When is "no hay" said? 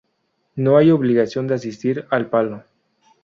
0.55-0.89